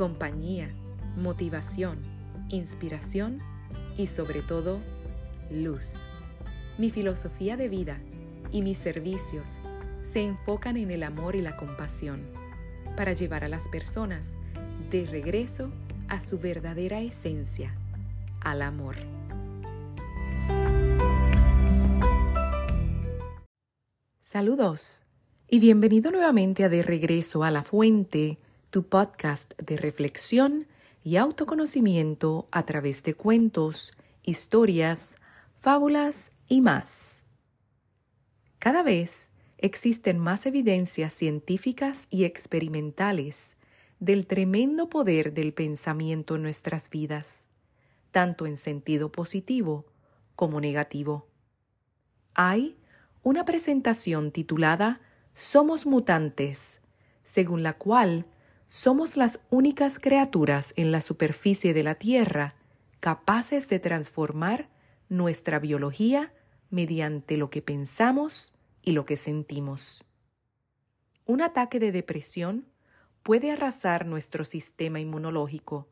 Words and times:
compañía, 0.00 0.74
motivación, 1.14 1.98
inspiración 2.48 3.38
y 3.98 4.06
sobre 4.06 4.40
todo 4.40 4.80
luz. 5.50 6.06
Mi 6.78 6.90
filosofía 6.90 7.58
de 7.58 7.68
vida 7.68 8.00
y 8.50 8.62
mis 8.62 8.78
servicios 8.78 9.58
se 10.02 10.22
enfocan 10.22 10.78
en 10.78 10.90
el 10.90 11.02
amor 11.02 11.36
y 11.36 11.42
la 11.42 11.54
compasión 11.58 12.22
para 12.96 13.12
llevar 13.12 13.44
a 13.44 13.50
las 13.50 13.68
personas 13.68 14.32
de 14.88 15.04
regreso 15.04 15.70
a 16.08 16.22
su 16.22 16.38
verdadera 16.38 17.02
esencia, 17.02 17.74
al 18.40 18.62
amor. 18.62 18.96
Saludos 24.18 25.04
y 25.46 25.60
bienvenido 25.60 26.10
nuevamente 26.10 26.64
a 26.64 26.70
De 26.70 26.82
Regreso 26.82 27.44
a 27.44 27.50
la 27.50 27.62
Fuente, 27.62 28.38
tu 28.70 28.88
podcast 28.88 29.54
de 29.60 29.76
reflexión 29.76 30.68
y 31.02 31.16
autoconocimiento 31.16 32.48
a 32.52 32.64
través 32.64 33.02
de 33.02 33.14
cuentos, 33.14 33.92
historias, 34.22 35.16
fábulas 35.58 36.32
y 36.46 36.60
más. 36.60 37.24
Cada 38.58 38.82
vez 38.82 39.32
existen 39.58 40.18
más 40.18 40.46
evidencias 40.46 41.12
científicas 41.12 42.06
y 42.10 42.24
experimentales 42.24 43.56
del 43.98 44.26
tremendo 44.26 44.88
poder 44.88 45.34
del 45.34 45.52
pensamiento 45.52 46.36
en 46.36 46.42
nuestras 46.42 46.90
vidas, 46.90 47.48
tanto 48.12 48.46
en 48.46 48.56
sentido 48.56 49.10
positivo 49.10 49.86
como 50.36 50.60
negativo. 50.60 51.26
Hay 52.34 52.78
una 53.22 53.44
presentación 53.44 54.30
titulada 54.30 55.00
Somos 55.34 55.86
mutantes, 55.86 56.80
según 57.24 57.62
la 57.62 57.74
cual 57.74 58.26
somos 58.70 59.16
las 59.16 59.40
únicas 59.50 59.98
criaturas 59.98 60.72
en 60.76 60.92
la 60.92 61.00
superficie 61.00 61.74
de 61.74 61.82
la 61.82 61.96
Tierra 61.96 62.54
capaces 63.00 63.68
de 63.68 63.80
transformar 63.80 64.68
nuestra 65.08 65.58
biología 65.58 66.32
mediante 66.70 67.36
lo 67.36 67.50
que 67.50 67.62
pensamos 67.62 68.54
y 68.82 68.92
lo 68.92 69.04
que 69.04 69.16
sentimos. 69.16 70.04
Un 71.26 71.42
ataque 71.42 71.80
de 71.80 71.90
depresión 71.90 72.64
puede 73.24 73.50
arrasar 73.50 74.06
nuestro 74.06 74.44
sistema 74.44 75.00
inmunológico. 75.00 75.88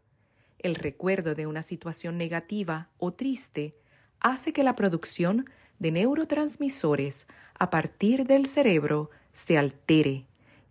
El 0.60 0.76
recuerdo 0.76 1.34
de 1.34 1.48
una 1.48 1.62
situación 1.62 2.16
negativa 2.16 2.90
o 2.98 3.12
triste 3.12 3.74
hace 4.20 4.52
que 4.52 4.62
la 4.62 4.76
producción 4.76 5.50
de 5.80 5.90
neurotransmisores 5.90 7.26
a 7.58 7.70
partir 7.70 8.24
del 8.24 8.46
cerebro 8.46 9.10
se 9.32 9.58
altere 9.58 10.27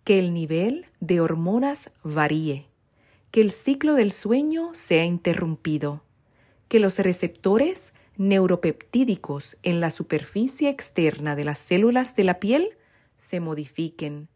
que 0.07 0.19
el 0.19 0.33
nivel 0.33 0.85
de 1.01 1.19
hormonas 1.19 1.91
varíe, 2.01 2.65
que 3.29 3.41
el 3.41 3.51
ciclo 3.51 3.93
del 3.93 4.13
sueño 4.13 4.69
sea 4.73 5.03
interrumpido, 5.03 6.01
que 6.69 6.79
los 6.79 6.97
receptores 6.99 7.93
neuropeptídicos 8.15 9.57
en 9.63 9.81
la 9.81 9.91
superficie 9.91 10.69
externa 10.69 11.35
de 11.35 11.43
las 11.43 11.59
células 11.59 12.15
de 12.15 12.23
la 12.23 12.39
piel 12.39 12.69
se 13.17 13.41
modifiquen, 13.41 14.29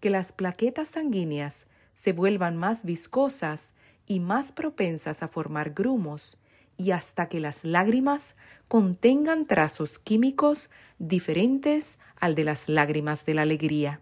que 0.00 0.08
las 0.08 0.32
plaquetas 0.32 0.88
sanguíneas 0.88 1.66
se 1.92 2.14
vuelvan 2.14 2.56
más 2.56 2.86
viscosas 2.86 3.74
y 4.06 4.20
más 4.20 4.50
propensas 4.50 5.22
a 5.22 5.28
formar 5.28 5.74
grumos, 5.74 6.38
y 6.78 6.92
hasta 6.92 7.28
que 7.28 7.40
las 7.40 7.64
lágrimas 7.64 8.34
contengan 8.66 9.44
trazos 9.44 9.98
químicos 9.98 10.70
diferentes 10.98 11.98
al 12.18 12.34
de 12.34 12.44
las 12.44 12.70
lágrimas 12.70 13.26
de 13.26 13.34
la 13.34 13.42
alegría 13.42 14.00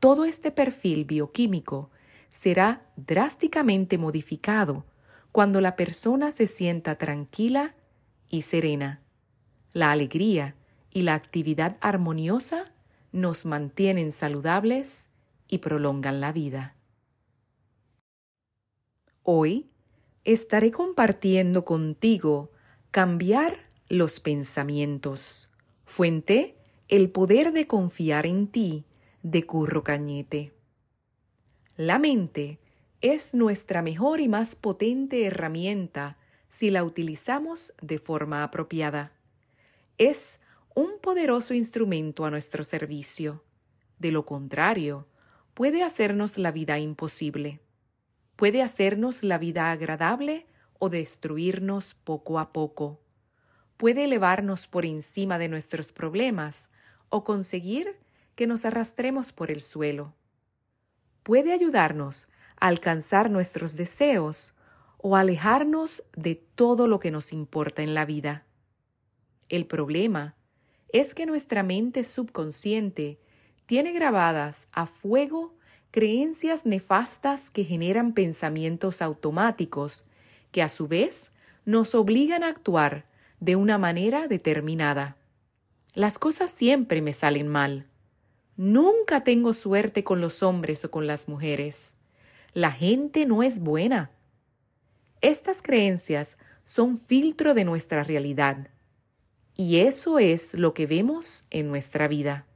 todo 0.00 0.24
este 0.24 0.50
perfil 0.50 1.04
bioquímico 1.04 1.90
será 2.30 2.86
drásticamente 2.96 3.98
modificado 3.98 4.84
cuando 5.32 5.60
la 5.60 5.76
persona 5.76 6.30
se 6.30 6.46
sienta 6.46 6.96
tranquila 6.96 7.74
y 8.28 8.42
serena. 8.42 9.00
La 9.72 9.90
alegría 9.90 10.54
y 10.90 11.02
la 11.02 11.14
actividad 11.14 11.76
armoniosa 11.80 12.72
nos 13.12 13.44
mantienen 13.44 14.12
saludables 14.12 15.10
y 15.48 15.58
prolongan 15.58 16.20
la 16.20 16.32
vida. 16.32 16.74
Hoy 19.22 19.70
estaré 20.24 20.70
compartiendo 20.70 21.64
contigo 21.64 22.50
cambiar 22.90 23.58
los 23.88 24.20
pensamientos. 24.20 25.50
Fuente, 25.84 26.56
el 26.88 27.10
poder 27.10 27.52
de 27.52 27.66
confiar 27.66 28.26
en 28.26 28.48
ti 28.48 28.84
de 29.22 29.44
Curro 29.46 29.82
Cañete. 29.82 30.52
La 31.76 31.98
mente 31.98 32.60
es 33.00 33.34
nuestra 33.34 33.82
mejor 33.82 34.20
y 34.20 34.28
más 34.28 34.54
potente 34.54 35.26
herramienta 35.26 36.16
si 36.48 36.70
la 36.70 36.84
utilizamos 36.84 37.74
de 37.82 37.98
forma 37.98 38.44
apropiada. 38.44 39.12
Es 39.98 40.40
un 40.74 40.98
poderoso 41.00 41.54
instrumento 41.54 42.24
a 42.24 42.30
nuestro 42.30 42.62
servicio. 42.62 43.42
De 43.98 44.12
lo 44.12 44.24
contrario, 44.24 45.06
puede 45.54 45.82
hacernos 45.82 46.38
la 46.38 46.52
vida 46.52 46.78
imposible. 46.78 47.60
Puede 48.36 48.62
hacernos 48.62 49.24
la 49.24 49.38
vida 49.38 49.72
agradable 49.72 50.46
o 50.78 50.90
destruirnos 50.90 51.94
poco 51.94 52.38
a 52.38 52.52
poco. 52.52 53.00
Puede 53.76 54.04
elevarnos 54.04 54.68
por 54.68 54.84
encima 54.86 55.38
de 55.38 55.48
nuestros 55.48 55.90
problemas 55.90 56.70
o 57.08 57.24
conseguir 57.24 57.96
que 58.38 58.46
nos 58.46 58.64
arrastremos 58.64 59.32
por 59.32 59.50
el 59.50 59.60
suelo. 59.60 60.14
Puede 61.24 61.52
ayudarnos 61.52 62.28
a 62.60 62.68
alcanzar 62.68 63.32
nuestros 63.32 63.76
deseos 63.76 64.54
o 64.96 65.16
alejarnos 65.16 66.04
de 66.14 66.36
todo 66.36 66.86
lo 66.86 67.00
que 67.00 67.10
nos 67.10 67.32
importa 67.32 67.82
en 67.82 67.94
la 67.94 68.04
vida. 68.04 68.44
El 69.48 69.66
problema 69.66 70.36
es 70.92 71.16
que 71.16 71.26
nuestra 71.26 71.64
mente 71.64 72.04
subconsciente 72.04 73.18
tiene 73.66 73.90
grabadas 73.90 74.68
a 74.70 74.86
fuego 74.86 75.56
creencias 75.90 76.64
nefastas 76.64 77.50
que 77.50 77.64
generan 77.64 78.12
pensamientos 78.14 79.02
automáticos 79.02 80.04
que 80.52 80.62
a 80.62 80.68
su 80.68 80.86
vez 80.86 81.32
nos 81.64 81.92
obligan 81.96 82.44
a 82.44 82.50
actuar 82.50 83.04
de 83.40 83.56
una 83.56 83.78
manera 83.78 84.28
determinada. 84.28 85.16
Las 85.92 86.20
cosas 86.20 86.52
siempre 86.52 87.02
me 87.02 87.12
salen 87.12 87.48
mal. 87.48 87.88
Nunca 88.58 89.22
tengo 89.22 89.54
suerte 89.54 90.02
con 90.02 90.20
los 90.20 90.42
hombres 90.42 90.84
o 90.84 90.90
con 90.90 91.06
las 91.06 91.28
mujeres. 91.28 91.96
La 92.54 92.72
gente 92.72 93.24
no 93.24 93.44
es 93.44 93.60
buena. 93.60 94.10
Estas 95.20 95.62
creencias 95.62 96.38
son 96.64 96.96
filtro 96.96 97.54
de 97.54 97.62
nuestra 97.62 98.02
realidad. 98.02 98.66
Y 99.54 99.76
eso 99.76 100.18
es 100.18 100.54
lo 100.54 100.74
que 100.74 100.88
vemos 100.88 101.44
en 101.50 101.68
nuestra 101.68 102.08
vida. 102.08 102.46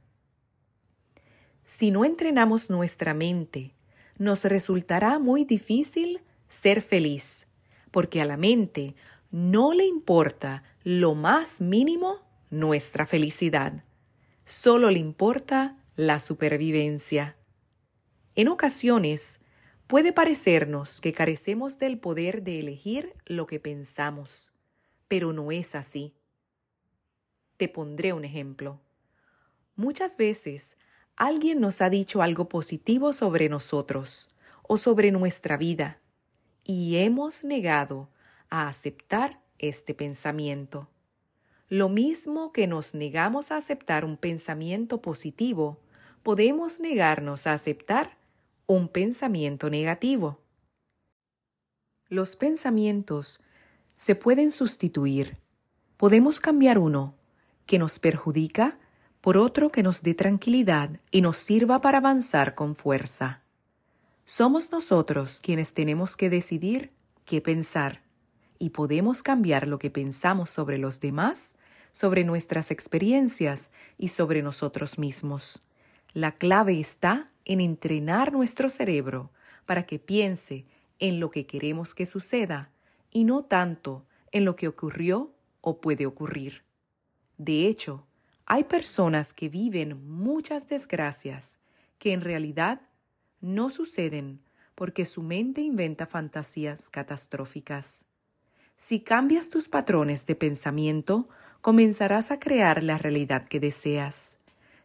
Si 1.63 1.89
no 1.89 2.03
entrenamos 2.03 2.69
nuestra 2.69 3.13
mente, 3.13 3.71
nos 4.17 4.43
resultará 4.43 5.19
muy 5.19 5.45
difícil 5.45 6.19
ser 6.49 6.81
feliz, 6.81 7.47
porque 7.91 8.19
a 8.19 8.25
la 8.25 8.35
mente 8.35 8.93
no 9.31 9.71
le 9.71 9.85
importa 9.85 10.63
lo 10.83 11.15
más 11.15 11.61
mínimo 11.61 12.19
nuestra 12.49 13.05
felicidad. 13.05 13.85
Solo 14.45 14.91
le 14.91 14.99
importa 14.99 15.77
la 15.95 16.19
supervivencia. 16.19 17.37
En 18.33 18.47
ocasiones, 18.47 19.41
puede 19.85 20.11
parecernos 20.11 21.01
que 21.01 21.13
carecemos 21.13 21.77
del 21.77 21.99
poder 21.99 22.41
de 22.41 22.59
elegir 22.59 23.13
lo 23.25 23.45
que 23.45 23.59
pensamos, 23.59 24.53
pero 25.07 25.33
no 25.33 25.51
es 25.51 25.75
así. 25.75 26.15
Te 27.57 27.69
pondré 27.69 28.11
un 28.11 28.25
ejemplo. 28.25 28.81
Muchas 29.75 30.17
veces 30.17 30.77
alguien 31.15 31.61
nos 31.61 31.79
ha 31.81 31.91
dicho 31.91 32.23
algo 32.23 32.49
positivo 32.49 33.13
sobre 33.13 33.47
nosotros 33.47 34.31
o 34.63 34.79
sobre 34.79 35.11
nuestra 35.11 35.57
vida 35.57 36.01
y 36.63 36.97
hemos 36.97 37.43
negado 37.43 38.09
a 38.49 38.67
aceptar 38.67 39.41
este 39.59 39.93
pensamiento. 39.93 40.89
Lo 41.69 41.89
mismo 41.89 42.51
que 42.51 42.67
nos 42.67 42.93
negamos 42.93 43.51
a 43.51 43.57
aceptar 43.57 44.05
un 44.05 44.17
pensamiento 44.17 45.01
positivo, 45.01 45.82
podemos 46.23 46.79
negarnos 46.79 47.47
a 47.47 47.53
aceptar 47.53 48.17
un 48.65 48.87
pensamiento 48.87 49.69
negativo. 49.69 50.39
Los 52.07 52.37
pensamientos 52.37 53.43
se 53.97 54.15
pueden 54.15 54.51
sustituir. 54.51 55.37
Podemos 55.97 56.39
cambiar 56.39 56.79
uno 56.79 57.15
que 57.65 57.77
nos 57.77 57.99
perjudica 57.99 58.79
por 59.19 59.37
otro 59.37 59.71
que 59.71 59.83
nos 59.83 60.01
dé 60.01 60.13
tranquilidad 60.13 60.99
y 61.11 61.21
nos 61.21 61.37
sirva 61.37 61.81
para 61.81 61.99
avanzar 61.99 62.55
con 62.55 62.75
fuerza. 62.75 63.41
Somos 64.25 64.71
nosotros 64.71 65.39
quienes 65.41 65.73
tenemos 65.73 66.17
que 66.17 66.29
decidir 66.29 66.91
qué 67.25 67.41
pensar 67.41 68.01
y 68.59 68.69
podemos 68.69 69.23
cambiar 69.23 69.67
lo 69.67 69.79
que 69.79 69.89
pensamos 69.89 70.49
sobre 70.49 70.77
los 70.77 71.01
demás, 71.01 71.55
sobre 71.91 72.23
nuestras 72.23 72.71
experiencias 72.71 73.71
y 73.97 74.09
sobre 74.09 74.41
nosotros 74.41 74.97
mismos. 74.97 75.61
La 76.13 76.33
clave 76.33 76.79
está 76.79 77.31
en 77.43 77.59
entrenar 77.59 78.33
nuestro 78.33 78.69
cerebro 78.69 79.31
para 79.65 79.87
que 79.87 79.97
piense 79.97 80.65
en 80.99 81.19
lo 81.19 81.31
que 81.31 81.47
queremos 81.47 81.95
que 81.95 82.05
suceda 82.05 82.71
y 83.09 83.23
no 83.23 83.45
tanto 83.45 84.05
en 84.31 84.45
lo 84.45 84.55
que 84.55 84.67
ocurrió 84.67 85.33
o 85.61 85.81
puede 85.81 86.05
ocurrir. 86.05 86.63
De 87.37 87.67
hecho, 87.67 88.05
hay 88.45 88.65
personas 88.65 89.33
que 89.33 89.49
viven 89.49 90.07
muchas 90.07 90.67
desgracias 90.67 91.59
que 91.97 92.13
en 92.13 92.21
realidad 92.21 92.81
no 93.41 93.71
suceden 93.71 94.39
porque 94.75 95.07
su 95.07 95.23
mente 95.23 95.61
inventa 95.61 96.05
fantasías 96.05 96.91
catastróficas. 96.91 98.05
Si 98.75 98.99
cambias 98.99 99.49
tus 99.49 99.67
patrones 99.67 100.27
de 100.27 100.35
pensamiento, 100.35 101.27
comenzarás 101.61 102.29
a 102.29 102.39
crear 102.39 102.83
la 102.83 102.99
realidad 102.99 103.47
que 103.47 103.59
deseas. 103.59 104.39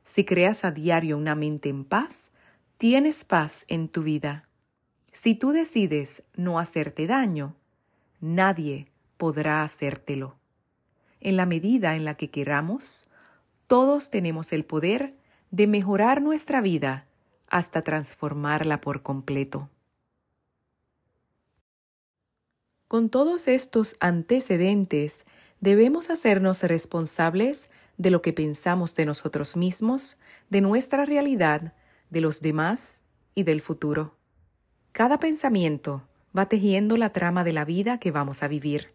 Si 0.08 0.24
creas 0.24 0.64
a 0.64 0.70
diario 0.70 1.18
una 1.18 1.34
mente 1.34 1.68
en 1.68 1.84
paz, 1.84 2.30
tienes 2.78 3.24
paz 3.24 3.66
en 3.68 3.90
tu 3.90 4.02
vida. 4.02 4.48
Si 5.12 5.34
tú 5.34 5.50
decides 5.50 6.22
no 6.34 6.58
hacerte 6.58 7.06
daño, 7.06 7.54
nadie 8.18 8.88
podrá 9.18 9.62
hacértelo. 9.62 10.38
En 11.20 11.36
la 11.36 11.44
medida 11.44 11.94
en 11.94 12.06
la 12.06 12.14
que 12.14 12.30
queramos, 12.30 13.06
todos 13.66 14.08
tenemos 14.08 14.54
el 14.54 14.64
poder 14.64 15.14
de 15.50 15.66
mejorar 15.66 16.22
nuestra 16.22 16.62
vida 16.62 17.04
hasta 17.46 17.82
transformarla 17.82 18.80
por 18.80 19.02
completo. 19.02 19.68
Con 22.88 23.10
todos 23.10 23.46
estos 23.46 23.98
antecedentes, 24.00 25.26
debemos 25.60 26.08
hacernos 26.08 26.62
responsables 26.62 27.68
de 27.98 28.10
lo 28.10 28.22
que 28.22 28.32
pensamos 28.32 28.94
de 28.94 29.04
nosotros 29.04 29.56
mismos, 29.56 30.18
de 30.48 30.60
nuestra 30.60 31.04
realidad, 31.04 31.74
de 32.10 32.20
los 32.20 32.40
demás 32.40 33.04
y 33.34 33.42
del 33.42 33.60
futuro. 33.60 34.14
Cada 34.92 35.18
pensamiento 35.18 36.08
va 36.36 36.46
tejiendo 36.46 36.96
la 36.96 37.12
trama 37.12 37.44
de 37.44 37.52
la 37.52 37.64
vida 37.64 37.98
que 37.98 38.10
vamos 38.10 38.42
a 38.42 38.48
vivir. 38.48 38.92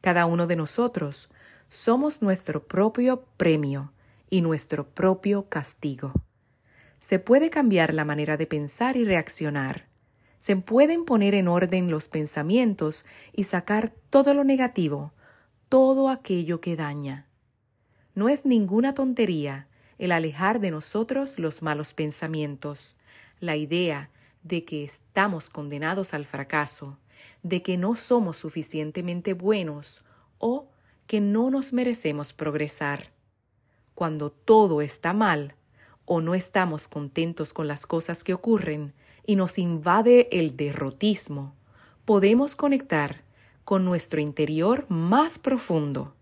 Cada 0.00 0.26
uno 0.26 0.46
de 0.46 0.56
nosotros 0.56 1.28
somos 1.68 2.22
nuestro 2.22 2.66
propio 2.66 3.24
premio 3.36 3.92
y 4.30 4.40
nuestro 4.40 4.88
propio 4.88 5.48
castigo. 5.48 6.12
Se 7.00 7.18
puede 7.18 7.50
cambiar 7.50 7.94
la 7.94 8.04
manera 8.04 8.36
de 8.36 8.46
pensar 8.46 8.96
y 8.96 9.04
reaccionar. 9.04 9.86
Se 10.38 10.56
pueden 10.56 11.04
poner 11.04 11.34
en 11.34 11.48
orden 11.48 11.90
los 11.90 12.08
pensamientos 12.08 13.04
y 13.32 13.44
sacar 13.44 13.90
todo 14.10 14.34
lo 14.34 14.44
negativo, 14.44 15.12
todo 15.68 16.08
aquello 16.08 16.60
que 16.60 16.76
daña. 16.76 17.27
No 18.18 18.28
es 18.28 18.44
ninguna 18.44 18.94
tontería 18.94 19.68
el 19.96 20.10
alejar 20.10 20.58
de 20.58 20.72
nosotros 20.72 21.38
los 21.38 21.62
malos 21.62 21.94
pensamientos, 21.94 22.96
la 23.38 23.54
idea 23.54 24.10
de 24.42 24.64
que 24.64 24.82
estamos 24.82 25.48
condenados 25.48 26.14
al 26.14 26.24
fracaso, 26.24 26.98
de 27.44 27.62
que 27.62 27.76
no 27.76 27.94
somos 27.94 28.36
suficientemente 28.36 29.34
buenos 29.34 30.02
o 30.38 30.66
que 31.06 31.20
no 31.20 31.48
nos 31.48 31.72
merecemos 31.72 32.32
progresar. 32.32 33.12
Cuando 33.94 34.32
todo 34.32 34.82
está 34.82 35.12
mal 35.12 35.54
o 36.04 36.20
no 36.20 36.34
estamos 36.34 36.88
contentos 36.88 37.52
con 37.52 37.68
las 37.68 37.86
cosas 37.86 38.24
que 38.24 38.34
ocurren 38.34 38.94
y 39.26 39.36
nos 39.36 39.60
invade 39.60 40.26
el 40.32 40.56
derrotismo, 40.56 41.54
podemos 42.04 42.56
conectar 42.56 43.22
con 43.64 43.84
nuestro 43.84 44.20
interior 44.20 44.86
más 44.88 45.38
profundo 45.38 46.16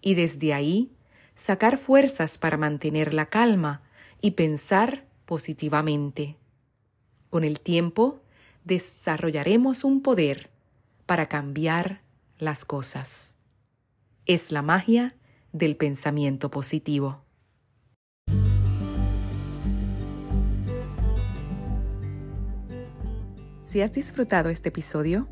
y 0.00 0.14
desde 0.14 0.54
ahí 0.54 0.92
sacar 1.40 1.78
fuerzas 1.78 2.36
para 2.36 2.58
mantener 2.58 3.14
la 3.14 3.24
calma 3.24 3.80
y 4.20 4.32
pensar 4.32 5.06
positivamente. 5.24 6.36
Con 7.30 7.44
el 7.44 7.60
tiempo 7.60 8.20
desarrollaremos 8.64 9.82
un 9.82 10.02
poder 10.02 10.50
para 11.06 11.30
cambiar 11.30 12.02
las 12.38 12.66
cosas. 12.66 13.36
Es 14.26 14.52
la 14.52 14.60
magia 14.60 15.16
del 15.50 15.76
pensamiento 15.76 16.50
positivo. 16.50 17.24
Si 23.64 23.80
has 23.80 23.92
disfrutado 23.92 24.50
este 24.50 24.68
episodio, 24.68 25.26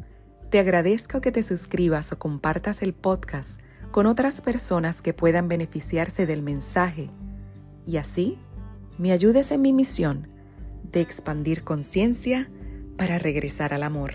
te 0.48 0.58
agradezco 0.58 1.20
que 1.20 1.32
te 1.32 1.42
suscribas 1.42 2.12
o 2.12 2.18
compartas 2.18 2.80
el 2.82 2.94
podcast 2.94 3.60
con 3.90 4.06
otras 4.06 4.40
personas 4.40 5.02
que 5.02 5.14
puedan 5.14 5.48
beneficiarse 5.48 6.26
del 6.26 6.42
mensaje 6.42 7.10
y 7.86 7.96
así 7.96 8.38
me 8.98 9.12
ayudes 9.12 9.50
en 9.52 9.62
mi 9.62 9.72
misión 9.72 10.28
de 10.92 11.00
expandir 11.00 11.64
conciencia 11.64 12.50
para 12.96 13.18
regresar 13.18 13.72
al 13.72 13.82
amor. 13.82 14.14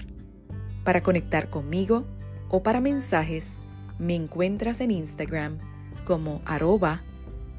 Para 0.84 1.02
conectar 1.02 1.50
conmigo 1.50 2.06
o 2.50 2.62
para 2.62 2.82
mensajes, 2.82 3.64
me 3.98 4.14
encuentras 4.16 4.80
en 4.82 4.92
Instagram 4.92 5.58
como 6.06 6.42
arroba 6.46 7.02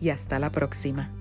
y 0.00 0.08
hasta 0.08 0.38
la 0.38 0.50
próxima. 0.50 1.13